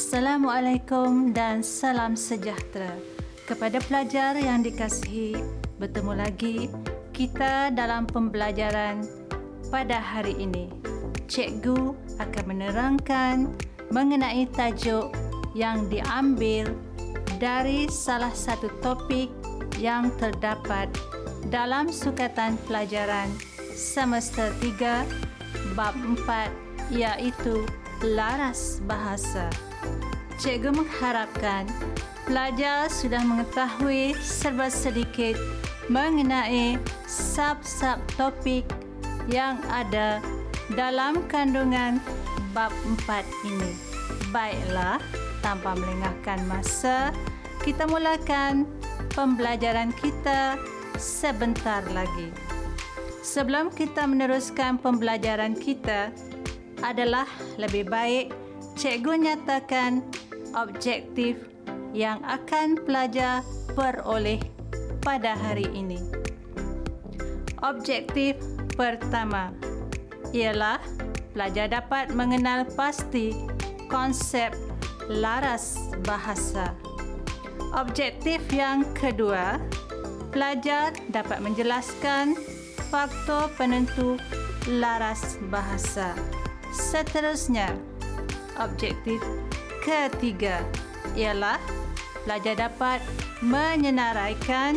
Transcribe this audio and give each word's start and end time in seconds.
Assalamualaikum 0.00 1.36
dan 1.36 1.60
salam 1.60 2.16
sejahtera 2.16 2.88
kepada 3.44 3.76
pelajar 3.84 4.32
yang 4.32 4.64
dikasihi. 4.64 5.36
Bertemu 5.76 6.12
lagi 6.16 6.72
kita 7.12 7.68
dalam 7.68 8.08
pembelajaran 8.08 9.04
pada 9.68 10.00
hari 10.00 10.40
ini. 10.40 10.72
Cikgu 11.28 12.16
akan 12.16 12.44
menerangkan 12.48 13.52
mengenai 13.92 14.48
tajuk 14.56 15.12
yang 15.52 15.84
diambil 15.92 16.72
dari 17.36 17.84
salah 17.92 18.32
satu 18.32 18.72
topik 18.80 19.28
yang 19.76 20.08
terdapat 20.16 20.88
dalam 21.52 21.92
sukatan 21.92 22.56
pelajaran 22.64 23.28
semester 23.76 24.48
3 24.64 25.76
bab 25.76 25.92
4 25.92 26.88
iaitu 26.88 27.68
laras 28.00 28.80
bahasa. 28.88 29.52
Cikgu 30.40 30.72
mengharapkan 30.72 31.68
pelajar 32.24 32.88
sudah 32.88 33.20
mengetahui 33.20 34.16
serba 34.24 34.72
sedikit 34.72 35.36
mengenai 35.92 36.80
sub-sub 37.04 38.00
topik 38.16 38.64
yang 39.28 39.60
ada 39.68 40.16
dalam 40.72 41.20
kandungan 41.28 42.00
bab 42.56 42.72
4 43.04 43.20
ini. 43.52 43.76
Baiklah, 44.32 44.96
tanpa 45.44 45.76
melengahkan 45.76 46.40
masa, 46.48 47.12
kita 47.60 47.84
mulakan 47.84 48.64
pembelajaran 49.12 49.92
kita 50.00 50.56
sebentar 50.96 51.84
lagi. 51.92 52.32
Sebelum 53.20 53.68
kita 53.76 54.08
meneruskan 54.08 54.80
pembelajaran 54.80 55.52
kita, 55.52 56.08
adalah 56.80 57.28
lebih 57.60 57.92
baik 57.92 58.32
cikgu 58.80 59.20
nyatakan 59.20 60.00
objektif 60.54 61.36
yang 61.90 62.22
akan 62.22 62.78
pelajar 62.86 63.42
peroleh 63.74 64.38
pada 65.02 65.34
hari 65.34 65.66
ini. 65.74 65.98
Objektif 67.60 68.38
pertama 68.78 69.52
ialah 70.32 70.80
pelajar 71.34 71.68
dapat 71.68 72.14
mengenal 72.14 72.64
pasti 72.78 73.34
konsep 73.90 74.54
laras 75.10 75.76
bahasa. 76.06 76.72
Objektif 77.74 78.42
yang 78.50 78.82
kedua, 78.98 79.58
pelajar 80.34 80.94
dapat 81.10 81.38
menjelaskan 81.42 82.34
faktor 82.90 83.50
penentu 83.54 84.18
laras 84.66 85.38
bahasa. 85.50 86.14
Seterusnya, 86.70 87.74
objektif 88.58 89.18
ketiga 89.80 90.62
ialah 91.16 91.58
pelajar 92.24 92.68
dapat 92.68 93.00
menyenaraikan 93.40 94.76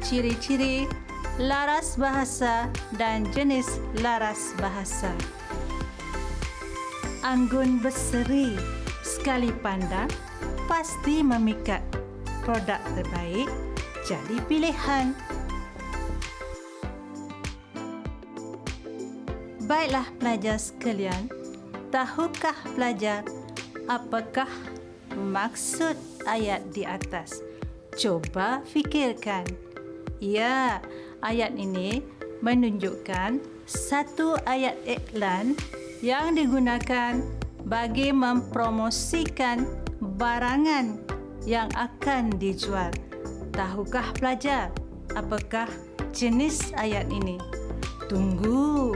ciri-ciri 0.00 0.86
laras 1.36 1.98
bahasa 2.00 2.70
dan 2.96 3.26
jenis 3.34 3.66
laras 4.00 4.54
bahasa. 4.62 5.12
Anggun 7.26 7.82
berseri 7.82 8.54
sekali 9.02 9.50
pandang 9.60 10.08
pasti 10.70 11.20
memikat 11.26 11.82
produk 12.46 12.78
terbaik 12.94 13.50
jadi 14.06 14.36
pilihan. 14.46 15.10
Baiklah 19.66 20.06
pelajar 20.22 20.62
sekalian, 20.62 21.26
tahukah 21.90 22.54
pelajar 22.78 23.26
apakah 23.86 24.50
maksud 25.14 25.94
ayat 26.26 26.62
di 26.74 26.82
atas? 26.82 27.42
Coba 27.96 28.60
fikirkan. 28.68 29.46
Ya, 30.20 30.82
ayat 31.24 31.56
ini 31.56 32.02
menunjukkan 32.44 33.40
satu 33.64 34.36
ayat 34.44 34.76
iklan 34.84 35.56
yang 36.04 36.36
digunakan 36.36 37.24
bagi 37.66 38.12
mempromosikan 38.12 39.64
barangan 40.20 41.00
yang 41.48 41.72
akan 41.74 42.30
dijual. 42.36 42.92
Tahukah 43.56 44.12
pelajar 44.14 44.68
apakah 45.16 45.66
jenis 46.12 46.70
ayat 46.76 47.08
ini? 47.08 47.40
Tunggu. 48.06 48.94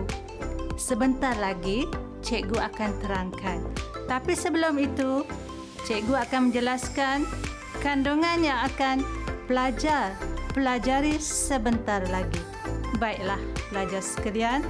Sebentar 0.77 1.37
lagi 1.37 1.89
cikgu 2.21 2.57
akan 2.57 2.91
terangkan. 3.01 3.59
Tapi 4.11 4.35
sebelum 4.35 4.75
itu, 4.83 5.23
cikgu 5.87 6.27
akan 6.27 6.51
menjelaskan 6.51 7.23
kandungan 7.79 8.43
yang 8.43 8.59
akan 8.67 9.07
pelajar 9.47 10.19
pelajari 10.51 11.15
sebentar 11.23 12.03
lagi. 12.11 12.43
Baiklah, 12.99 13.39
pelajar 13.71 14.03
sekalian, 14.03 14.67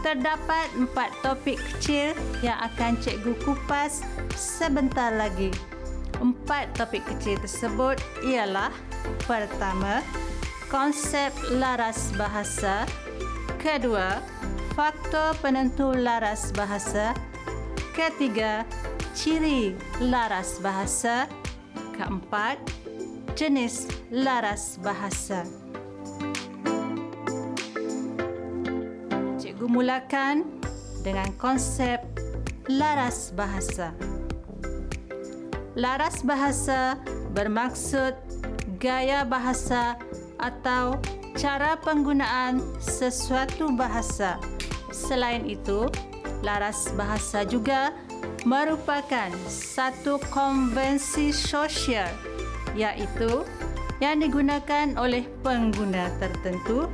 terdapat 0.00 0.72
empat 0.72 1.12
topik 1.20 1.60
kecil 1.60 2.16
yang 2.40 2.56
akan 2.64 2.96
cikgu 3.04 3.36
kupas 3.44 4.00
sebentar 4.32 5.12
lagi. 5.12 5.52
Empat 6.18 6.72
topik 6.72 7.04
kecil 7.04 7.36
tersebut 7.44 8.00
ialah 8.24 8.72
pertama, 9.28 10.00
konsep 10.72 11.28
laras 11.52 12.08
bahasa, 12.16 12.88
kedua, 13.60 14.16
faktor 14.72 15.36
penentu 15.44 15.92
laras 15.92 16.50
bahasa, 16.56 17.12
Ketiga, 17.92 18.64
ciri 19.12 19.76
laras 20.00 20.56
bahasa. 20.64 21.28
Keempat, 21.92 22.56
jenis 23.36 23.84
laras 24.08 24.80
bahasa. 24.80 25.44
Cikgu 29.36 29.68
mulakan 29.68 30.48
dengan 31.04 31.28
konsep 31.36 32.00
laras 32.64 33.28
bahasa. 33.36 33.92
Laras 35.76 36.24
bahasa 36.24 36.96
bermaksud 37.36 38.16
gaya 38.80 39.20
bahasa 39.28 40.00
atau 40.40 40.96
cara 41.36 41.76
penggunaan 41.76 42.64
sesuatu 42.80 43.68
bahasa. 43.76 44.40
Selain 44.92 45.44
itu, 45.44 45.92
laras 46.42 46.90
bahasa 46.98 47.46
juga 47.46 47.94
merupakan 48.42 49.30
satu 49.46 50.18
konvensi 50.34 51.30
sosial 51.30 52.10
iaitu 52.74 53.46
yang 54.02 54.18
digunakan 54.18 54.90
oleh 54.98 55.22
pengguna 55.46 56.10
tertentu 56.18 56.90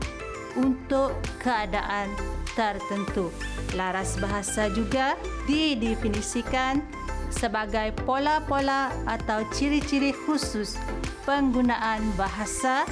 untuk 0.60 1.16
keadaan 1.40 2.12
tertentu. 2.52 3.32
Laras 3.72 4.20
bahasa 4.20 4.68
juga 4.68 5.16
didefinisikan 5.48 6.84
sebagai 7.32 7.96
pola-pola 8.04 8.92
atau 9.08 9.44
ciri-ciri 9.52 10.12
khusus 10.12 10.76
penggunaan 11.24 12.04
bahasa 12.16 12.84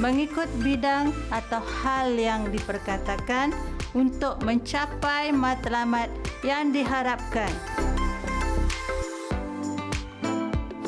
mengikut 0.00 0.48
bidang 0.64 1.12
atau 1.28 1.60
hal 1.60 2.16
yang 2.16 2.48
diperkatakan 2.48 3.52
untuk 3.92 4.40
mencapai 4.44 5.32
matlamat 5.32 6.08
yang 6.40 6.72
diharapkan. 6.72 7.52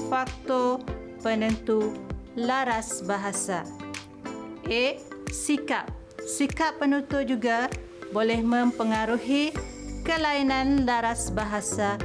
Faktor 0.08 0.80
penentu 1.20 1.92
laras 2.36 3.00
bahasa. 3.04 3.64
A. 4.68 4.84
Sikap. 5.28 5.90
Sikap 6.24 6.80
penutur 6.80 7.26
juga 7.26 7.68
boleh 8.14 8.40
mempengaruhi 8.40 9.52
kelainan 10.06 10.86
laras 10.86 11.28
bahasa 11.28 11.98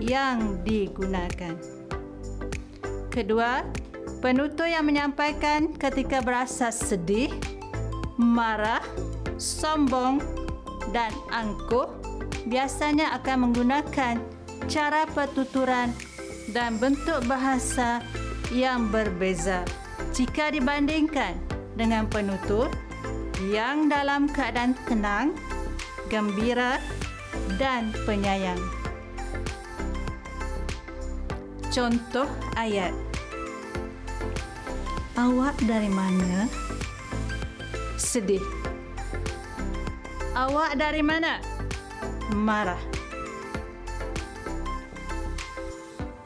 yang 0.00 0.62
digunakan. 0.64 1.54
Kedua, 3.10 3.66
penutur 4.22 4.70
yang 4.70 4.86
menyampaikan 4.86 5.74
ketika 5.74 6.22
berasa 6.22 6.70
sedih, 6.70 7.34
marah, 8.16 8.80
sombong 9.36 10.39
dan 10.88 11.12
angkuh 11.28 11.88
biasanya 12.48 13.12
akan 13.20 13.50
menggunakan 13.50 14.16
cara 14.66 15.04
pertuturan 15.12 15.92
dan 16.50 16.80
bentuk 16.80 17.22
bahasa 17.28 18.00
yang 18.50 18.90
berbeza 18.90 19.62
jika 20.10 20.50
dibandingkan 20.50 21.38
dengan 21.78 22.08
penutur 22.10 22.66
yang 23.48 23.88
dalam 23.88 24.28
keadaan 24.28 24.76
tenang, 24.84 25.32
gembira 26.12 26.76
dan 27.56 27.88
penyayang. 28.04 28.60
Contoh 31.70 32.26
ayat. 32.58 32.92
Awak 35.16 35.56
dari 35.64 35.88
mana? 35.88 36.50
Sedih. 37.96 38.59
Awak 40.30 40.78
dari 40.78 41.02
mana? 41.02 41.42
Marah. 42.30 42.78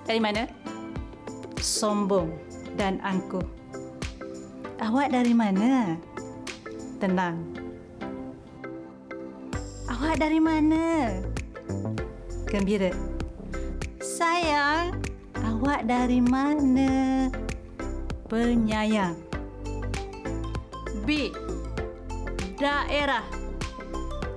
dari 0.05 0.21
mana? 0.21 0.45
Sombong 1.59 2.29
dan 2.77 3.01
angkuh. 3.01 3.43
Awak 4.79 5.11
dari 5.11 5.33
mana? 5.33 5.97
Tenang. 7.01 7.41
Awak 9.89 10.21
dari 10.21 10.39
mana? 10.39 11.09
Gembira. 12.47 12.93
Sayang, 14.05 15.01
awak 15.41 15.89
dari 15.89 16.21
mana? 16.21 17.27
Penyayang. 18.29 19.17
B. 21.09 21.33
Daerah. 22.61 23.34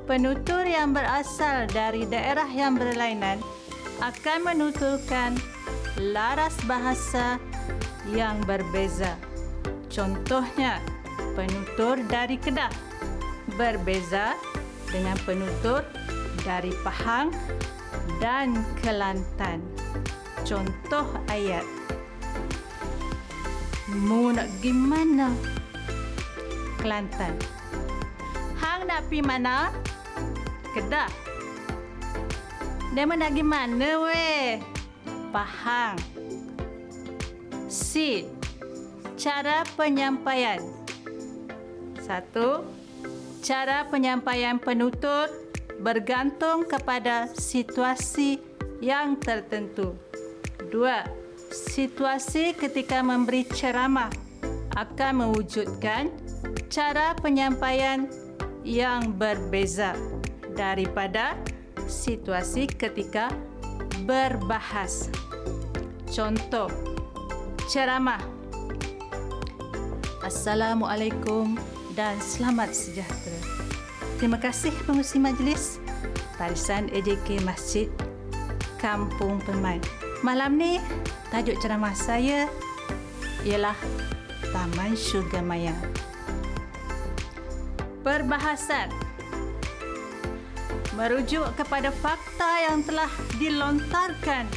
Penutur 0.07 0.63
yang 0.63 0.95
berasal 0.95 1.67
dari 1.67 2.07
daerah 2.07 2.47
yang 2.47 2.79
berlainan 2.79 3.43
akan 3.99 4.39
menuturkan 4.39 5.35
laras 5.99 6.55
bahasa 6.63 7.35
yang 8.15 8.39
berbeza. 8.47 9.19
Contohnya, 9.91 10.79
penutur 11.35 11.99
dari 12.07 12.39
Kedah 12.39 12.71
berbeza 13.59 14.31
dengan 14.87 15.19
penutur 15.27 15.83
dari 16.47 16.71
Pahang 16.87 17.35
dan 18.23 18.63
Kelantan. 18.79 19.59
Contoh 20.47 21.19
ayat. 21.27 21.67
Mu 23.91 24.31
nak 24.31 24.47
gimana? 24.63 25.35
Kelantan. 26.79 27.35
Hang 28.55 28.87
nak 28.87 29.03
pi 29.11 29.19
mana? 29.19 29.75
Kedah. 30.77 31.09
Dia 32.93 33.09
nak 33.09 33.33
gimana 33.33 33.97
weh? 34.05 34.61
Pahang. 35.33 35.97
C. 37.65 38.21
Cara 39.17 39.65
penyampaian. 39.73 40.61
Satu. 41.97 42.61
Cara 43.41 43.89
penyampaian 43.89 44.61
penutur 44.61 45.33
bergantung 45.81 46.61
kepada 46.69 47.25
situasi 47.33 48.37
yang 48.77 49.17
tertentu. 49.17 49.97
Dua. 50.69 51.09
Situasi 51.49 52.53
ketika 52.53 53.01
memberi 53.01 53.49
ceramah 53.49 54.13
akan 54.77 55.25
mewujudkan 55.25 56.13
cara 56.69 57.17
penyampaian 57.17 58.05
yang 58.61 59.09
berbeza 59.17 59.97
daripada 60.57 61.37
situasi 61.85 62.65
ketika 62.65 63.29
berbahas. 64.09 65.13
Contoh, 66.09 66.67
ceramah. 67.69 68.19
Assalamualaikum 70.25 71.55
dan 71.93 72.17
selamat 72.19 72.73
sejahtera. 72.73 73.39
Terima 74.17 74.41
kasih 74.41 74.73
pengurusi 74.83 75.21
majlis 75.21 75.77
Barisan 76.35 76.89
EJK 76.89 77.45
Masjid 77.45 77.87
Kampung 78.81 79.37
Permai. 79.45 79.77
Malam 80.25 80.57
ni 80.57 80.81
tajuk 81.29 81.55
ceramah 81.61 81.93
saya 81.93 82.49
ialah 83.45 83.77
Taman 84.49 84.97
Syurga 84.97 85.39
Mayang. 85.45 85.77
Perbahasan 88.01 89.06
merujuk 90.97 91.45
kepada 91.53 91.93
fakta 91.93 92.65
yang 92.65 92.81
telah 92.81 93.09
dilontarkan 93.37 94.49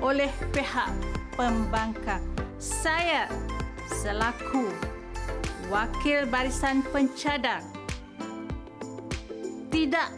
oleh 0.00 0.32
pihak 0.48 0.88
pembangkang. 1.36 2.24
Saya 2.56 3.28
selaku 3.92 4.72
wakil 5.68 6.24
barisan 6.32 6.80
pencadang 6.88 7.60
tidak 9.68 10.08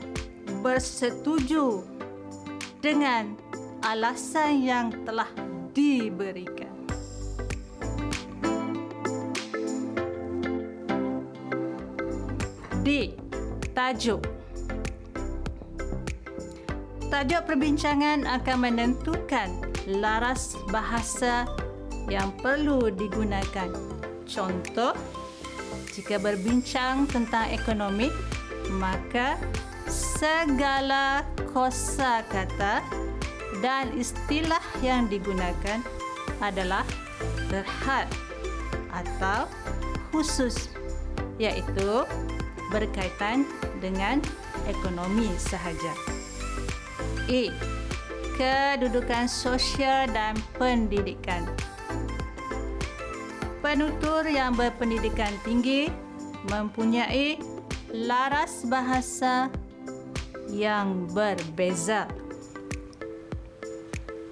bersetuju 0.62 1.82
dengan 2.78 3.34
alasan 3.82 4.62
yang 4.62 4.94
telah 5.02 5.26
diberikan. 5.74 6.70
D. 12.86 13.18
Tajuk 13.74 14.37
Tajuk 17.08 17.48
perbincangan 17.48 18.28
akan 18.28 18.68
menentukan 18.68 19.48
laras 19.88 20.60
bahasa 20.68 21.48
yang 22.04 22.36
perlu 22.44 22.92
digunakan. 22.92 23.72
Contoh, 24.28 24.92
jika 25.96 26.20
berbincang 26.20 27.08
tentang 27.08 27.48
ekonomi, 27.48 28.12
maka 28.76 29.40
segala 29.88 31.24
kosa 31.48 32.20
kata 32.28 32.84
dan 33.64 33.88
istilah 33.96 34.60
yang 34.84 35.08
digunakan 35.08 35.80
adalah 36.44 36.84
terhad 37.48 38.04
atau 38.92 39.48
khusus 40.12 40.68
iaitu 41.40 42.04
berkaitan 42.68 43.48
dengan 43.80 44.20
ekonomi 44.68 45.32
sahaja. 45.40 46.17
E. 47.28 47.52
Kedudukan 48.40 49.28
sosial 49.28 50.08
dan 50.10 50.34
pendidikan. 50.56 51.44
Penutur 53.60 54.24
yang 54.24 54.56
berpendidikan 54.56 55.34
tinggi 55.44 55.92
mempunyai 56.48 57.36
laras 57.92 58.64
bahasa 58.64 59.52
yang 60.48 61.04
berbeza. 61.12 62.08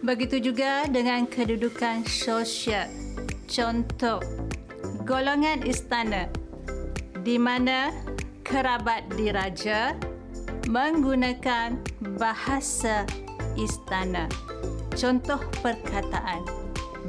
Begitu 0.06 0.52
juga 0.52 0.87
dengan 0.87 1.26
kedudukan 1.26 2.06
sosial. 2.06 2.87
Contoh, 3.50 4.22
golongan 5.02 5.66
istana 5.66 6.31
di 7.26 7.34
mana 7.42 7.90
kerabat 8.46 9.02
diraja 9.19 9.99
menggunakan 10.70 11.78
bahasa 12.14 13.02
istana. 13.59 14.30
Contoh 14.95 15.42
perkataan. 15.61 16.47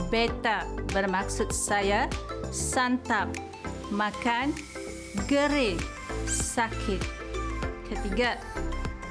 Beta 0.10 0.66
bermaksud 0.94 1.50
saya 1.54 2.10
santap, 2.50 3.30
makan, 3.90 4.54
geri, 5.26 5.78
sakit. 6.28 7.02
Ketiga, 7.88 8.38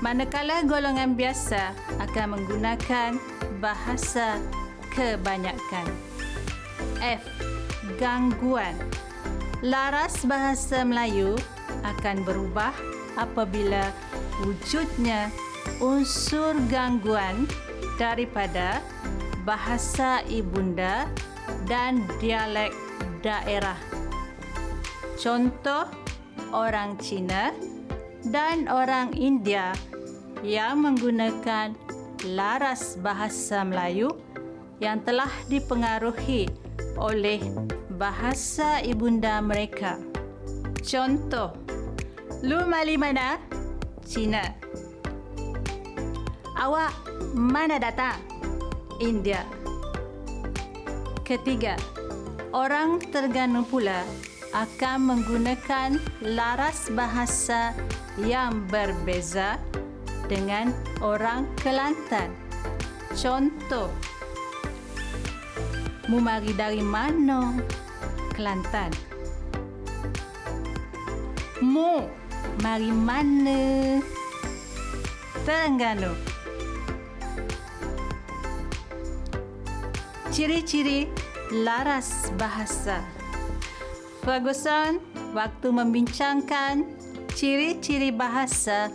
manakala 0.05 0.63
golongan 0.63 1.17
biasa 1.17 1.73
akan 2.03 2.39
menggunakan 2.39 3.19
bahasa 3.59 4.39
kebanyakan. 4.93 5.89
F. 7.01 7.25
Gangguan. 7.97 8.77
Laras 9.65 10.23
bahasa 10.29 10.85
Melayu 10.85 11.35
akan 11.83 12.23
berubah 12.29 12.77
apabila 13.17 13.89
wujudnya 14.45 15.33
unsur 15.81 16.57
gangguan 16.73 17.45
daripada 18.01 18.81
bahasa 19.45 20.25
ibunda 20.27 21.09
dan 21.69 22.05
dialek 22.19 22.73
daerah. 23.21 23.79
Contoh 25.17 25.89
orang 26.53 27.01
Cina 27.01 27.53
dan 28.27 28.67
orang 28.69 29.15
India 29.17 29.73
yang 30.45 30.85
menggunakan 30.85 31.73
laras 32.27 32.99
bahasa 33.01 33.63
Melayu 33.63 34.13
yang 34.83 35.01
telah 35.05 35.31
dipengaruhi 35.49 36.51
oleh 37.01 37.41
bahasa 37.97 38.85
ibunda 38.85 39.41
mereka. 39.41 39.97
Contoh, 40.85 41.57
lu 42.45 42.69
mali 42.69 43.01
mana? 43.01 43.41
China. 44.05 44.45
Awak 46.57 46.93
mana 47.37 47.77
datang? 47.77 48.17
India. 48.97 49.45
Ketiga, 51.21 51.77
orang 52.57 52.97
Terengganu 53.13 53.69
pula 53.69 54.01
akan 54.57 55.13
menggunakan 55.13 56.01
laras 56.25 56.89
bahasa 56.97 57.77
yang 58.17 58.65
berbeza 58.73 59.61
dengan 60.33 60.73
orang 61.05 61.45
Kelantan. 61.61 62.33
Contoh, 63.13 63.93
mu 66.09 66.25
mari 66.25 66.57
dari 66.57 66.81
mana? 66.81 67.53
Kelantan. 68.33 68.93
Mu 71.61 72.05
Mari 72.65 72.89
mana? 72.89 73.61
Terengganu. 75.45 76.36
Ciri-ciri 80.37 81.09
laras 81.65 82.29
bahasa. 82.37 83.01
Ferguson 84.21 85.01
waktu 85.33 85.73
membincangkan 85.73 86.85
ciri-ciri 87.33 88.13
bahasa 88.13 88.93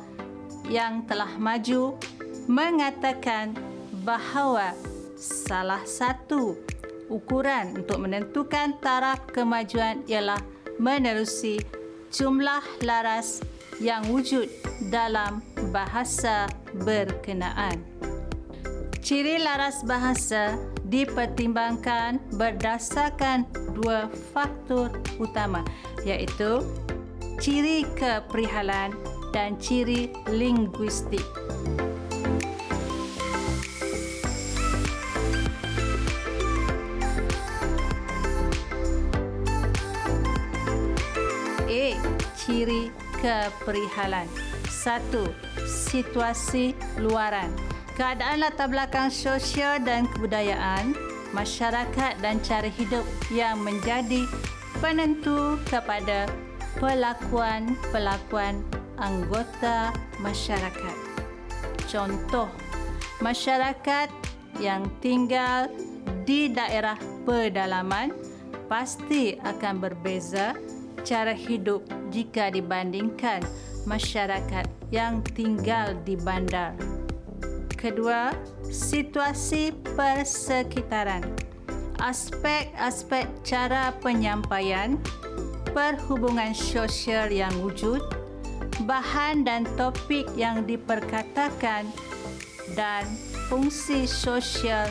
yang 0.69 1.01
telah 1.09 1.33
maju 1.41 1.97
mengatakan 2.45 3.57
bahawa 4.05 4.77
salah 5.17 5.81
satu 5.81 6.61
ukuran 7.09 7.73
untuk 7.73 8.05
menentukan 8.05 8.77
taraf 8.77 9.25
kemajuan 9.33 10.05
ialah 10.05 10.37
menerusi 10.77 11.57
jumlah 12.13 12.61
laras 12.85 13.41
yang 13.81 14.05
wujud 14.13 14.45
dalam 14.93 15.41
bahasa 15.73 16.45
berkenaan. 16.85 17.81
Ciri 19.01 19.41
laras 19.41 19.81
bahasa 19.81 20.61
dipertimbangkan 20.91 22.19
berdasarkan 22.35 23.47
dua 23.71 24.11
faktor 24.35 24.91
utama 25.23 25.63
iaitu 26.03 26.67
ciri 27.39 27.87
keprihalan 27.95 28.91
dan 29.31 29.55
ciri 29.55 30.11
linguistik. 30.27 31.23
A. 41.71 41.87
Ciri 42.35 42.91
keprihalan. 43.23 44.27
Satu, 44.67 45.23
situasi 45.63 46.75
luaran 46.99 47.70
keadaan 47.95 48.43
latar 48.43 48.71
belakang 48.71 49.11
sosial 49.11 49.79
dan 49.83 50.07
kebudayaan, 50.15 50.95
masyarakat 51.35 52.19
dan 52.19 52.39
cara 52.43 52.67
hidup 52.67 53.03
yang 53.31 53.59
menjadi 53.59 54.27
penentu 54.79 55.59
kepada 55.67 56.27
pelakuan-pelakuan 56.79 58.63
anggota 59.01 59.91
masyarakat. 60.21 60.97
Contoh, 61.89 62.47
masyarakat 63.19 64.07
yang 64.59 64.87
tinggal 65.03 65.67
di 66.23 66.51
daerah 66.51 66.95
pedalaman 67.27 68.13
pasti 68.71 69.35
akan 69.43 69.83
berbeza 69.83 70.55
cara 71.03 71.35
hidup 71.35 71.83
jika 72.13 72.53
dibandingkan 72.53 73.43
masyarakat 73.83 74.69
yang 74.93 75.19
tinggal 75.33 75.97
di 76.05 76.15
bandar. 76.15 77.00
Kedua, 77.81 78.29
situasi 78.69 79.73
persekitaran. 79.97 81.25
Aspek-aspek 81.97 83.25
cara 83.41 83.89
penyampaian, 83.97 85.01
perhubungan 85.73 86.53
sosial 86.53 87.33
yang 87.33 87.49
wujud, 87.65 88.05
bahan 88.85 89.41
dan 89.41 89.65
topik 89.81 90.29
yang 90.37 90.61
diperkatakan 90.69 91.89
dan 92.77 93.01
fungsi 93.49 94.05
sosial 94.05 94.85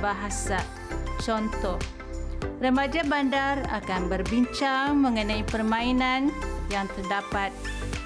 bahasa. 0.00 0.64
Contoh, 1.20 1.76
remaja 2.64 3.04
bandar 3.04 3.60
akan 3.68 4.08
berbincang 4.08 4.96
mengenai 4.96 5.44
permainan 5.44 6.32
yang 6.72 6.88
terdapat 6.96 7.52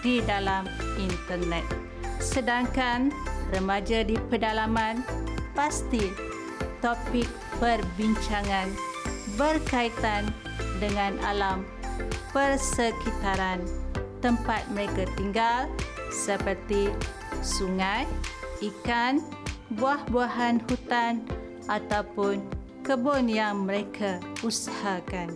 di 0.02 0.18
dalam 0.26 0.66
internet. 0.98 1.62
Sedangkan 2.18 3.14
remaja 3.54 4.02
di 4.02 4.16
pedalaman 4.30 5.04
pasti 5.54 6.10
topik 6.80 7.28
perbincangan 7.58 8.70
berkaitan 9.36 10.28
dengan 10.80 11.16
alam 11.24 11.64
persekitaran 12.32 13.64
tempat 14.20 14.64
mereka 14.72 15.08
tinggal 15.16 15.68
seperti 16.12 16.92
sungai, 17.44 18.08
ikan, 18.64 19.20
buah-buahan 19.76 20.62
hutan 20.68 21.22
ataupun 21.68 22.40
kebun 22.86 23.26
yang 23.26 23.66
mereka 23.66 24.22
usahakan. 24.46 25.34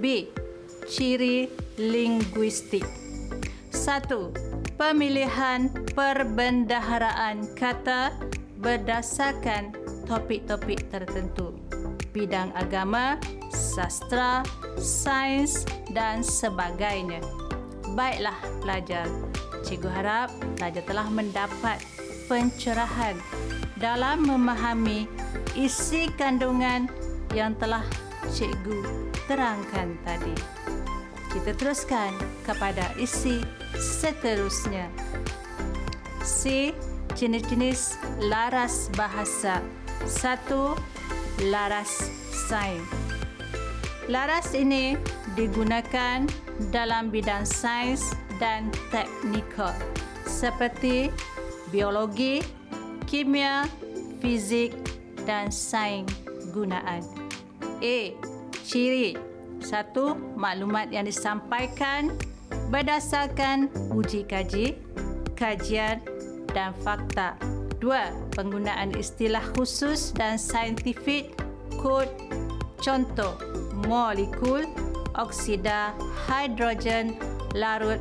B. 0.00 0.28
Ciri 0.90 1.46
linguistik. 1.78 2.82
Satu 3.70 4.34
pemilihan 4.80 5.68
perbendaharaan 5.92 7.52
kata 7.52 8.16
berdasarkan 8.64 9.76
topik-topik 10.08 10.88
tertentu. 10.88 11.52
Bidang 12.16 12.48
agama, 12.56 13.20
sastra, 13.52 14.40
sains 14.80 15.68
dan 15.92 16.24
sebagainya. 16.24 17.20
Baiklah 17.92 18.40
pelajar, 18.64 19.04
cikgu 19.68 19.90
harap 19.92 20.32
pelajar 20.56 20.82
telah 20.88 21.08
mendapat 21.12 21.76
pencerahan 22.24 23.20
dalam 23.76 24.24
memahami 24.24 25.04
isi 25.60 26.08
kandungan 26.16 26.88
yang 27.36 27.52
telah 27.60 27.84
cikgu 28.32 28.80
terangkan 29.28 29.92
tadi. 30.08 30.32
Kita 31.30 31.54
teruskan 31.54 32.10
kepada 32.42 32.90
isi 32.98 33.38
seterusnya. 33.78 34.90
C. 36.26 36.74
Jenis-jenis 37.14 37.98
laras 38.26 38.90
bahasa. 38.98 39.62
Satu, 40.10 40.74
laras 41.50 42.10
sains. 42.50 42.82
Laras 44.10 44.58
ini 44.58 44.98
digunakan 45.38 46.26
dalam 46.74 47.14
bidang 47.14 47.46
sains 47.46 48.10
dan 48.42 48.74
teknikal 48.90 49.70
seperti 50.26 51.14
biologi, 51.70 52.42
kimia, 53.06 53.70
fizik 54.18 54.74
dan 55.28 55.52
sains 55.54 56.10
gunaan. 56.50 57.06
A. 57.78 57.98
Ciri 58.66 59.29
satu, 59.62 60.16
maklumat 60.36 60.90
yang 60.90 61.06
disampaikan 61.06 62.12
berdasarkan 62.68 63.70
uji 63.94 64.26
kaji, 64.26 64.76
kajian 65.38 66.02
dan 66.52 66.74
fakta. 66.82 67.38
Dua, 67.80 68.12
penggunaan 68.36 68.92
istilah 68.92 69.42
khusus 69.56 70.12
dan 70.12 70.36
saintifik 70.36 71.32
kod 71.80 72.10
contoh 72.80 73.40
molekul 73.88 74.68
oksida 75.16 75.96
hidrogen 76.28 77.16
larut 77.56 78.00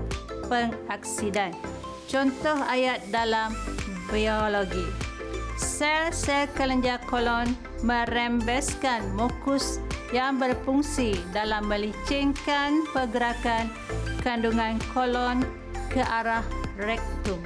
pengaksidan. 0.52 1.56
Contoh 2.10 2.58
ayat 2.66 3.06
dalam 3.14 3.54
biologi. 4.10 4.84
Sel-sel 5.60 6.50
kelenjar 6.56 7.00
kolon 7.06 7.52
merembeskan 7.86 9.16
mukus 9.16 9.80
yang 10.10 10.42
berfungsi 10.42 11.18
dalam 11.30 11.70
melicingkan 11.70 12.86
pergerakan 12.90 13.70
kandungan 14.26 14.82
kolon 14.94 15.46
ke 15.94 16.02
arah 16.02 16.46
rektum. 16.78 17.40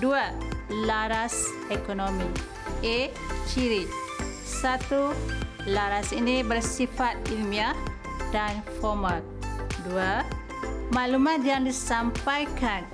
Dua, 0.00 0.32
laras 0.88 1.46
ekonomi. 1.68 2.28
A. 2.82 3.12
Ciri. 3.46 3.86
Satu, 4.42 5.14
laras 5.68 6.10
ini 6.10 6.42
bersifat 6.42 7.18
ilmiah 7.30 7.76
dan 8.34 8.64
formal. 8.80 9.20
Dua, 9.86 10.26
maklumat 10.90 11.42
yang 11.42 11.66
disampaikan 11.66 12.86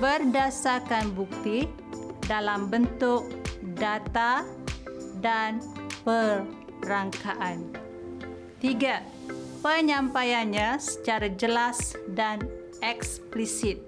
berdasarkan 0.00 1.12
bukti 1.12 1.68
dalam 2.26 2.70
bentuk 2.70 3.28
data 3.76 4.46
dan 5.20 5.60
perangkaan. 6.06 7.81
Tiga, 8.62 9.02
penyampaiannya 9.58 10.78
secara 10.78 11.26
jelas 11.34 11.98
dan 12.14 12.38
eksplisit. 12.78 13.82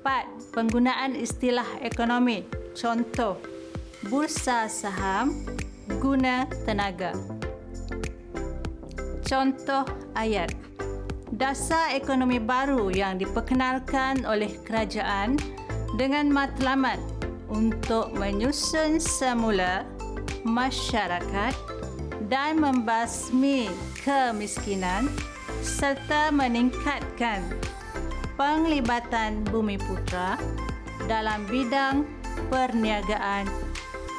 Empat, 0.00 0.24
penggunaan 0.56 1.12
istilah 1.12 1.68
ekonomi. 1.84 2.48
Contoh, 2.72 3.36
bursa 4.08 4.72
saham, 4.72 5.36
guna 6.00 6.48
tenaga. 6.64 7.12
Contoh 9.20 9.84
ayat. 10.16 10.48
Dasar 11.36 11.92
ekonomi 11.92 12.40
baru 12.40 12.88
yang 12.88 13.20
diperkenalkan 13.20 14.24
oleh 14.24 14.48
kerajaan 14.64 15.36
dengan 16.00 16.32
matlamat 16.32 16.96
untuk 17.52 18.16
menyusun 18.16 18.96
semula 18.96 19.84
masyarakat 20.48 21.73
dan 22.28 22.60
membasmi 22.60 23.68
kemiskinan 24.00 25.08
serta 25.60 26.32
meningkatkan 26.32 27.44
penglibatan 28.36 29.44
bumi 29.48 29.76
putra 29.80 30.40
dalam 31.04 31.44
bidang 31.48 32.08
perniagaan 32.48 33.48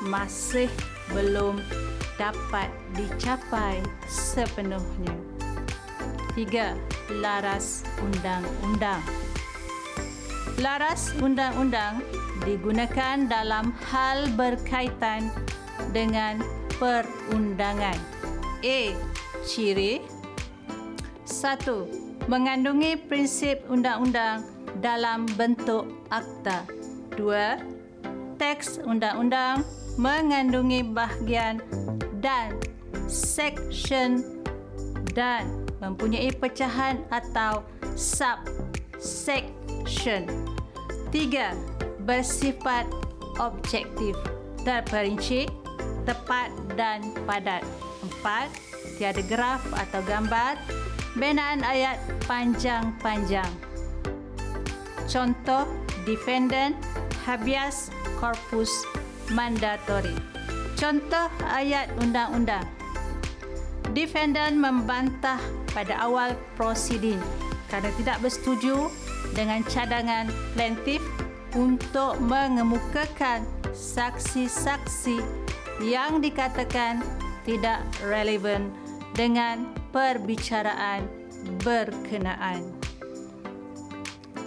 masih 0.06 0.70
belum 1.14 1.60
dapat 2.16 2.70
dicapai 2.96 3.82
sepenuhnya. 4.08 5.16
Tiga, 6.36 6.76
laras 7.10 7.84
undang-undang. 8.04 9.04
Laras 10.60 11.12
undang-undang 11.20 12.00
digunakan 12.48 13.28
dalam 13.28 13.76
hal 13.92 14.28
berkaitan 14.40 15.28
dengan 15.92 16.40
perundangan. 16.78 17.98
A. 18.66 18.80
Ciri 19.46 20.02
satu, 21.26 21.86
Mengandungi 22.26 22.98
prinsip 23.06 23.62
undang-undang 23.70 24.50
dalam 24.82 25.30
bentuk 25.38 25.86
akta. 26.10 26.66
Dua, 27.14 27.62
Teks 28.42 28.82
undang-undang 28.82 29.62
mengandungi 29.96 30.82
bahagian 30.90 31.62
dan 32.20 32.58
section 33.06 34.26
dan 35.14 35.46
mempunyai 35.80 36.34
pecahan 36.34 37.00
atau 37.14 37.62
subsection. 37.96 39.48
Tiga, 41.14 41.54
bersifat 42.04 42.90
objektif, 43.40 44.18
terperinci, 44.66 45.46
tepat 46.06 46.54
dan 46.78 47.02
padat. 47.26 47.66
Empat, 48.06 48.48
tiada 48.98 49.22
graf 49.26 49.62
atau 49.74 50.02
gambar. 50.06 50.58
Benaan 51.18 51.66
ayat 51.66 51.98
panjang-panjang. 52.30 53.50
Contoh, 55.10 55.66
defendant, 56.04 56.76
habeas 57.26 57.90
corpus 58.18 58.86
mandatory. 59.34 60.14
Contoh 60.76 61.32
ayat 61.48 61.88
undang-undang. 62.04 62.68
Defendant 63.96 64.60
membantah 64.60 65.40
pada 65.72 65.96
awal 66.04 66.36
prosiding 66.60 67.22
kerana 67.72 67.90
tidak 67.96 68.18
bersetuju 68.20 68.92
dengan 69.32 69.64
cadangan 69.72 70.28
plaintiff 70.52 71.02
untuk 71.56 72.20
mengemukakan 72.20 73.48
saksi-saksi 73.72 75.45
yang 75.84 76.24
dikatakan 76.24 77.04
tidak 77.44 77.84
relevan 78.04 78.72
dengan 79.16 79.70
perbicaraan 79.96 81.08
berkenaan. 81.64 82.74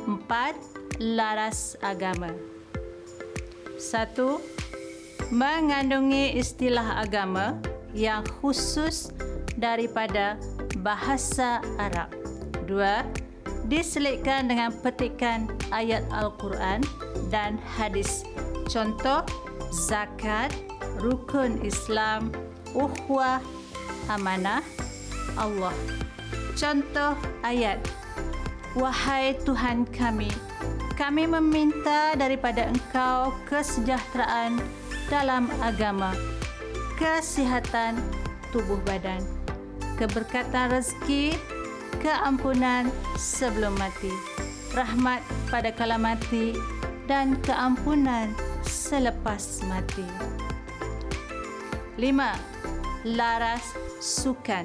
Empat, 0.08 0.56
laras 0.98 1.76
agama. 1.84 2.32
Satu, 3.78 4.42
mengandungi 5.30 6.34
istilah 6.34 7.04
agama 7.04 7.60
yang 7.92 8.24
khusus 8.40 9.12
daripada 9.60 10.40
bahasa 10.80 11.60
Arab. 11.76 12.10
Dua, 12.66 13.04
diselitkan 13.68 14.48
dengan 14.48 14.72
petikan 14.72 15.48
ayat 15.70 16.04
Al-Quran 16.12 16.80
dan 17.28 17.60
hadis. 17.60 18.24
Contoh, 18.68 19.24
zakat, 19.72 20.52
rukun 20.98 21.62
Islam, 21.64 22.34
uhwah, 22.74 23.40
amanah, 24.10 24.62
Allah. 25.38 25.74
Contoh 26.58 27.14
ayat, 27.46 27.78
Wahai 28.76 29.34
Tuhan 29.42 29.88
kami, 29.90 30.28
kami 30.94 31.24
meminta 31.24 32.12
daripada 32.14 32.68
Engkau 32.68 33.32
kesejahteraan 33.48 34.60
dalam 35.08 35.48
agama, 35.64 36.12
kesihatan 37.00 37.96
tubuh 38.52 38.78
badan, 38.84 39.24
keberkatan 39.96 40.78
rezeki, 40.78 41.34
keampunan 41.98 42.92
sebelum 43.16 43.72
mati, 43.80 44.12
rahmat 44.76 45.24
pada 45.48 45.72
kala 45.72 45.96
mati 45.96 46.54
dan 47.08 47.40
keampunan 47.40 48.30
selepas 48.62 49.64
mati. 49.66 50.04
5. 51.98 52.14
Laras 53.18 53.74
sukan. 53.98 54.62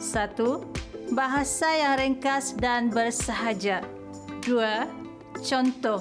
1. 0.00 1.12
Bahasa 1.12 1.68
yang 1.68 2.00
ringkas 2.00 2.56
dan 2.56 2.88
bersahaja. 2.88 3.84
2. 4.40 4.88
Contoh 5.44 6.00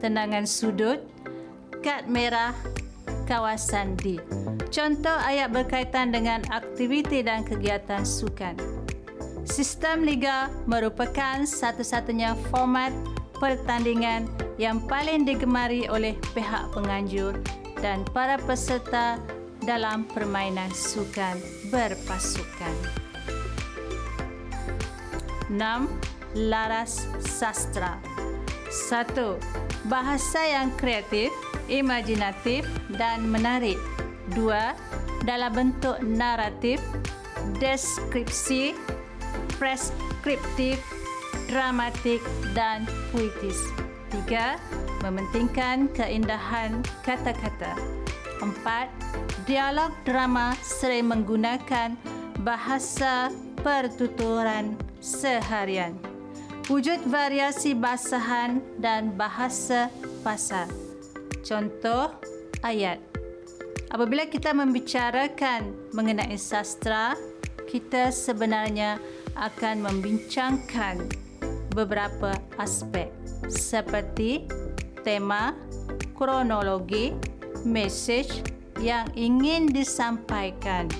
tenangan 0.00 0.48
sudut, 0.48 1.04
kad 1.84 2.08
merah, 2.08 2.56
kawasan 3.28 3.92
D. 4.00 4.16
Contoh 4.72 5.20
ayat 5.20 5.52
berkaitan 5.52 6.16
dengan 6.16 6.40
aktiviti 6.48 7.20
dan 7.20 7.44
kegiatan 7.44 8.00
sukan. 8.00 8.56
Sistem 9.44 10.00
liga 10.00 10.48
merupakan 10.64 11.44
satu-satunya 11.44 12.32
format 12.48 12.90
pertandingan 13.36 14.32
yang 14.56 14.80
paling 14.88 15.28
digemari 15.28 15.84
oleh 15.92 16.16
pihak 16.32 16.72
penganjur 16.72 17.36
dan 17.84 18.00
para 18.16 18.40
peserta 18.40 19.20
dalam 19.66 20.06
permainan 20.06 20.70
sukan 20.70 21.36
berpasukan. 21.74 22.76
6. 25.50 25.58
Laras 26.46 27.10
sastra 27.18 27.98
1. 28.70 29.10
Bahasa 29.90 30.42
yang 30.46 30.70
kreatif 30.78 31.34
imajinatif 31.66 32.66
dan 32.94 33.26
menarik. 33.26 33.78
Dua, 34.34 34.74
dalam 35.22 35.54
bentuk 35.54 36.02
naratif, 36.02 36.82
deskripsi, 37.62 38.74
preskriptif, 39.58 40.82
dramatik 41.46 42.22
dan 42.54 42.86
puitis. 43.14 43.58
Tiga, 44.10 44.58
mementingkan 45.02 45.90
keindahan 45.94 46.82
kata-kata. 47.06 48.05
Empat, 48.40 48.92
dialog 49.48 49.92
drama 50.04 50.52
sering 50.60 51.08
menggunakan 51.08 51.96
bahasa 52.44 53.32
pertuturan 53.64 54.76
seharian. 55.00 55.96
Wujud 56.66 57.06
variasi 57.06 57.72
basahan 57.72 58.58
dan 58.82 59.14
bahasa 59.14 59.88
pasar. 60.20 60.66
Contoh 61.46 62.10
ayat. 62.60 62.98
Apabila 63.86 64.26
kita 64.26 64.50
membicarakan 64.50 65.70
mengenai 65.94 66.34
sastra, 66.34 67.14
kita 67.70 68.10
sebenarnya 68.10 68.98
akan 69.38 69.86
membincangkan 69.86 71.06
beberapa 71.70 72.34
aspek 72.58 73.14
seperti 73.46 74.50
tema, 75.06 75.54
kronologi, 76.18 77.14
mesej 77.64 78.28
yang 78.82 79.08
ingin 79.16 79.70
disampaikan, 79.70 80.90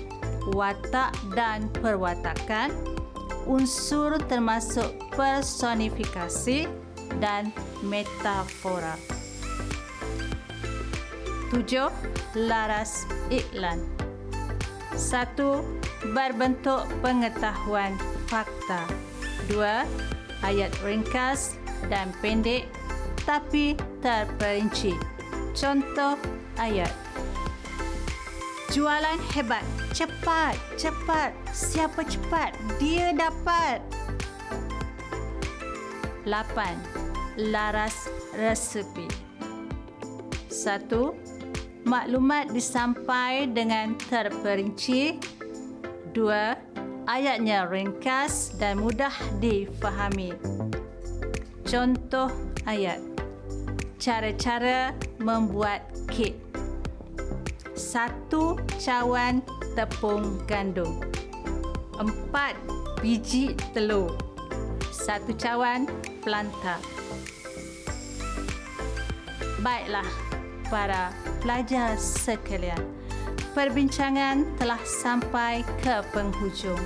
watak 0.55 1.13
dan 1.37 1.69
perwatakan, 1.83 2.73
unsur 3.45 4.17
termasuk 4.25 4.89
personifikasi 5.13 6.65
dan 7.21 7.53
metafora. 7.85 8.97
Tujuh, 11.53 11.87
laras 12.35 13.07
iklan. 13.31 13.79
Satu, 14.97 15.63
berbentuk 16.11 16.83
pengetahuan 16.99 17.95
fakta. 18.27 18.83
Dua, 19.47 19.87
ayat 20.43 20.73
ringkas 20.83 21.55
dan 21.87 22.11
pendek 22.19 22.67
tapi 23.23 23.75
terperinci. 24.03 24.95
Contoh 25.55 26.15
ayat. 26.59 26.93
Jualan 28.77 29.17
hebat. 29.33 29.63
Cepat, 29.95 30.53
cepat. 30.77 31.33
Siapa 31.49 32.05
cepat? 32.05 32.53
Dia 32.77 33.15
dapat. 33.15 33.81
Lapan, 36.27 36.75
laras 37.39 38.11
resepi. 38.35 39.07
Satu, 40.51 41.15
maklumat 41.87 42.51
disampai 42.51 43.47
dengan 43.49 43.95
terperinci. 44.11 45.17
Dua, 46.11 46.53
ayatnya 47.07 47.65
ringkas 47.65 48.53
dan 48.59 48.83
mudah 48.83 49.13
difahami. 49.39 50.35
Contoh 51.63 52.29
ayat. 52.67 52.99
Cara-cara 53.97 54.93
membuat 55.17 55.83
kek. 56.11 56.46
Satu 57.77 58.57
cawan 58.81 59.45
tepung 59.77 60.41
gandum. 60.49 60.97
Empat 62.01 62.57
biji 63.05 63.53
telur. 63.77 64.17
Satu 64.89 65.29
cawan 65.37 65.85
pelanta. 66.25 66.81
Baiklah, 69.61 70.09
para 70.73 71.13
pelajar 71.37 71.93
sekalian. 72.01 72.81
perbincangan 73.53 74.45
telah 74.61 74.77
sampai 74.85 75.65
ke 75.81 76.01
penghujung. 76.13 76.77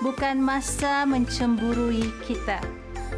Bukan 0.00 0.40
masa 0.40 1.04
mencemburui 1.04 2.08
kita, 2.24 2.64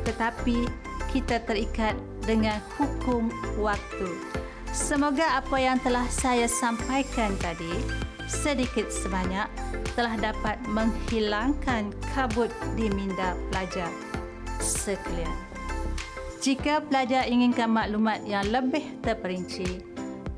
tetapi 0.02 0.66
kita 1.14 1.38
terikat 1.46 1.94
dengan 2.26 2.58
hukum 2.74 3.30
waktu. 3.62 4.39
Semoga 4.70 5.42
apa 5.42 5.58
yang 5.58 5.82
telah 5.82 6.06
saya 6.06 6.46
sampaikan 6.46 7.34
tadi 7.42 7.82
sedikit 8.30 8.86
sebanyak 8.86 9.50
telah 9.98 10.14
dapat 10.14 10.62
menghilangkan 10.70 11.90
kabut 12.14 12.54
di 12.78 12.86
minda 12.94 13.34
pelajar 13.50 13.90
sekalian. 14.62 15.34
Jika 16.38 16.86
pelajar 16.86 17.26
inginkan 17.26 17.66
maklumat 17.66 18.22
yang 18.22 18.46
lebih 18.46 19.02
terperinci, 19.02 19.82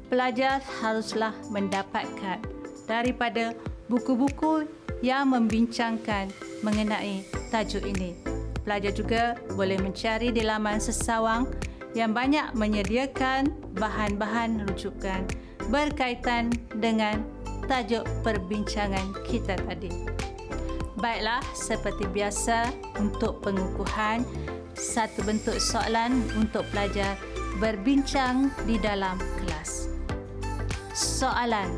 pelajar 0.08 0.64
haruslah 0.80 1.36
mendapatkan 1.52 2.40
daripada 2.88 3.52
buku-buku 3.92 4.64
yang 5.04 5.28
membincangkan 5.28 6.32
mengenai 6.64 7.20
tajuk 7.52 7.84
ini. 7.84 8.16
Pelajar 8.64 8.96
juga 8.96 9.36
boleh 9.52 9.76
mencari 9.76 10.32
di 10.32 10.40
laman 10.40 10.80
sesawang 10.80 11.44
yang 11.92 12.16
banyak 12.16 12.52
menyediakan 12.56 13.52
bahan-bahan 13.76 14.64
rujukan 14.68 15.28
berkaitan 15.68 16.52
dengan 16.80 17.20
tajuk 17.68 18.04
perbincangan 18.24 19.12
kita 19.28 19.56
tadi. 19.68 19.92
Baiklah, 20.98 21.42
seperti 21.56 22.06
biasa 22.10 22.70
untuk 23.00 23.42
pengukuhan 23.42 24.22
satu 24.72 25.22
bentuk 25.26 25.58
soalan 25.60 26.22
untuk 26.38 26.64
pelajar 26.72 27.18
berbincang 27.60 28.48
di 28.64 28.80
dalam 28.80 29.20
kelas 29.42 29.92
soalan. 30.92 31.68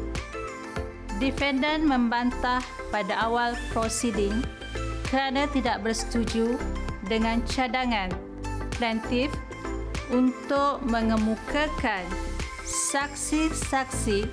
Defendant 1.22 1.86
membantah 1.86 2.60
pada 2.90 3.14
awal 3.22 3.54
proceeding 3.70 4.42
kerana 5.06 5.46
tidak 5.54 5.80
bersetuju 5.86 6.58
dengan 7.06 7.38
cadangan 7.46 8.10
plaintiff 8.74 9.30
untuk 10.12 10.84
mengemukakan 10.84 12.04
saksi-saksi 12.64 14.28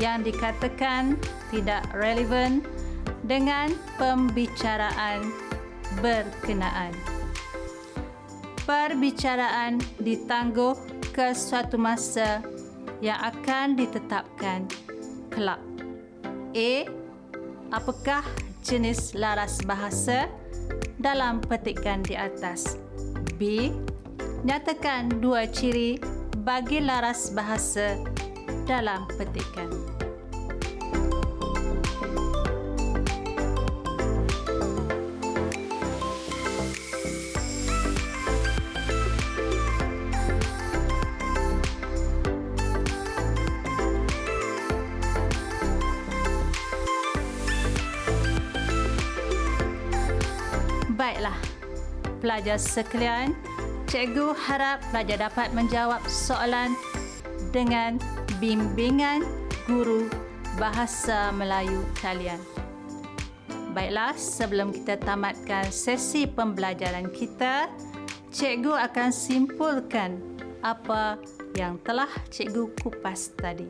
yang 0.00 0.24
dikatakan 0.24 1.16
tidak 1.52 1.84
relevan 1.92 2.64
dengan 3.24 3.72
pembicaraan 4.00 5.28
berkenaan. 6.00 6.92
Perbicaraan 8.64 9.82
ditangguh 9.98 10.78
ke 11.10 11.34
suatu 11.34 11.74
masa 11.74 12.40
yang 13.02 13.18
akan 13.18 13.74
ditetapkan 13.74 14.68
kelak. 15.32 15.60
A. 16.54 16.86
Apakah 17.70 18.22
jenis 18.62 19.14
laras 19.14 19.62
bahasa 19.62 20.26
dalam 20.98 21.40
petikan 21.42 22.02
di 22.02 22.14
atas? 22.14 22.78
B. 23.38 23.72
Nyatakan 24.40 25.20
dua 25.20 25.44
ciri 25.44 26.00
bagi 26.40 26.80
laras 26.80 27.28
bahasa 27.36 28.00
dalam 28.64 29.04
petikan. 29.20 29.68
Baiklah, 50.96 51.36
pelajar 52.24 52.56
sekalian, 52.56 53.36
cikgu 53.90 54.38
harap 54.38 54.78
pelajar 54.94 55.26
dapat 55.26 55.50
menjawab 55.50 55.98
soalan 56.06 56.78
dengan 57.50 57.98
bimbingan 58.38 59.26
guru 59.66 60.06
bahasa 60.62 61.34
Melayu 61.34 61.82
kalian. 61.98 62.38
Baiklah, 63.74 64.14
sebelum 64.14 64.70
kita 64.70 64.94
tamatkan 65.02 65.74
sesi 65.74 66.30
pembelajaran 66.30 67.10
kita, 67.10 67.66
cikgu 68.30 68.78
akan 68.78 69.10
simpulkan 69.10 70.22
apa 70.62 71.18
yang 71.58 71.74
telah 71.82 72.10
cikgu 72.30 72.70
kupas 72.78 73.34
tadi. 73.34 73.66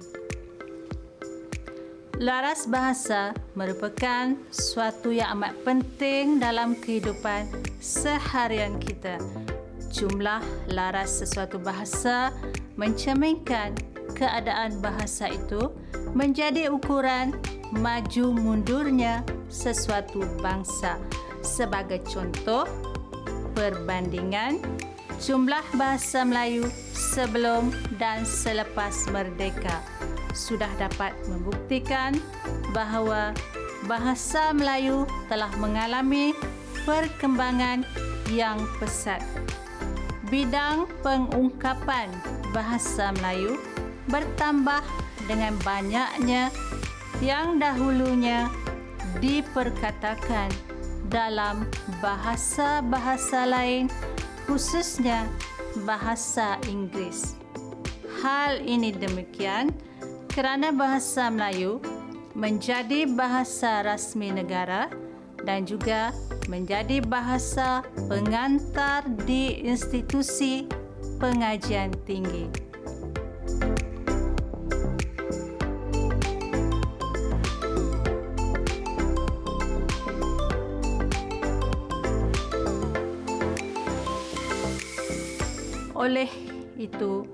Laras 2.20 2.68
bahasa 2.68 3.32
merupakan 3.56 4.36
suatu 4.52 5.08
yang 5.08 5.40
amat 5.40 5.56
penting 5.64 6.36
dalam 6.36 6.76
kehidupan 6.76 7.48
seharian 7.80 8.76
kita. 8.76 9.16
Jumlah 9.90 10.40
laras 10.70 11.22
sesuatu 11.22 11.58
bahasa 11.58 12.30
mencerminkan 12.78 13.74
keadaan 14.14 14.78
bahasa 14.78 15.30
itu 15.30 15.74
menjadi 16.14 16.70
ukuran 16.70 17.34
maju 17.74 18.34
mundurnya 18.34 19.22
sesuatu 19.50 20.22
bangsa. 20.38 20.98
Sebagai 21.42 22.02
contoh, 22.06 22.66
perbandingan 23.54 24.62
jumlah 25.18 25.64
bahasa 25.74 26.22
Melayu 26.22 26.70
sebelum 26.94 27.74
dan 27.98 28.22
selepas 28.22 29.10
merdeka 29.10 29.82
sudah 30.32 30.70
dapat 30.78 31.12
membuktikan 31.26 32.14
bahawa 32.70 33.34
bahasa 33.90 34.54
Melayu 34.54 35.08
telah 35.26 35.50
mengalami 35.58 36.30
perkembangan 36.86 37.82
yang 38.30 38.62
pesat. 38.78 39.20
Bidang 40.30 40.86
pengungkapan 41.02 42.06
bahasa 42.54 43.10
Melayu 43.18 43.58
bertambah 44.06 44.78
dengan 45.26 45.58
banyaknya 45.66 46.54
yang 47.18 47.58
dahulunya 47.58 48.46
diperkatakan 49.18 50.46
dalam 51.10 51.66
bahasa-bahasa 51.98 53.42
lain 53.42 53.90
khususnya 54.46 55.26
bahasa 55.82 56.62
Inggeris. 56.70 57.34
Hal 58.22 58.62
ini 58.62 58.94
demikian 58.94 59.74
kerana 60.30 60.70
bahasa 60.70 61.26
Melayu 61.26 61.82
menjadi 62.38 63.02
bahasa 63.10 63.82
rasmi 63.82 64.30
negara 64.30 64.86
dan 65.42 65.66
juga 65.66 66.14
menjadi 66.50 66.98
bahasa 66.98 67.86
pengantar 68.10 69.06
di 69.22 69.62
institusi 69.62 70.66
pengajian 71.22 71.94
tinggi. 72.02 72.50
Oleh 85.94 86.32
itu, 86.74 87.28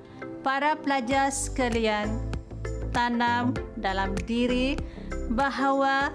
para 0.45 0.77
pelajar 0.77 1.33
sekalian 1.33 2.21
tanam 2.93 3.57
dalam 3.81 4.13
diri 4.29 4.77
bahawa 5.33 6.13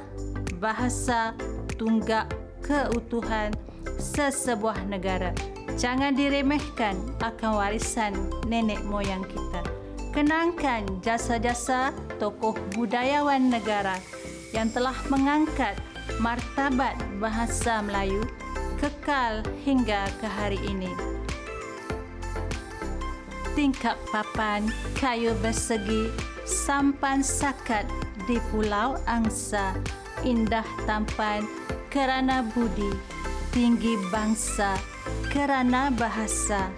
bahasa 0.61 1.33
tunggak 1.79 2.40
keutuhan 2.71 3.51
sesebuah 3.99 4.87
negara. 4.87 5.35
Jangan 5.75 6.15
diremehkan 6.15 6.95
akan 7.19 7.59
warisan 7.59 8.15
nenek 8.47 8.79
moyang 8.87 9.27
kita. 9.27 9.59
Kenangkan 10.15 10.87
jasa-jasa 11.03 11.91
tokoh 12.15 12.55
budayawan 12.71 13.51
negara 13.51 13.99
yang 14.55 14.71
telah 14.71 14.95
mengangkat 15.11 15.75
martabat 16.23 16.95
bahasa 17.19 17.83
Melayu 17.83 18.23
kekal 18.79 19.43
hingga 19.67 20.07
ke 20.23 20.27
hari 20.27 20.59
ini. 20.63 20.91
Tingkap 23.51 23.99
papan 24.15 24.71
kayu 24.95 25.35
bersegi 25.43 26.07
sampan 26.47 27.19
sakat 27.19 27.83
di 28.27 28.39
Pulau 28.51 28.95
Angsa, 29.07 29.75
indah 30.23 30.63
tampan 30.87 31.43
kerana 31.91 32.39
budi, 32.55 32.87
tinggi 33.51 33.99
bangsa 34.07 34.79
kerana 35.27 35.91
bahasa. 35.91 36.71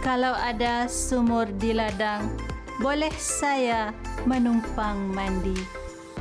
Kalau 0.00 0.32
ada 0.38 0.86
sumur 0.86 1.50
di 1.58 1.74
ladang, 1.74 2.30
boleh 2.78 3.10
saya 3.18 3.90
menumpang 4.22 5.10
mandi. 5.10 5.56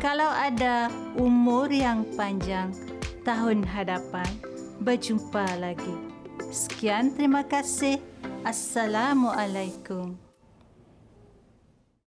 Kalau 0.01 0.27
ada 0.27 0.89
umur 1.15 1.69
yang 1.69 2.03
panjang, 2.17 2.73
tahun 3.21 3.61
hadapan, 3.63 4.27
berjumpa 4.81 5.45
lagi. 5.61 5.95
Sekian 6.49 7.13
terima 7.13 7.45
kasih. 7.45 8.01
Assalamualaikum. 8.43 10.22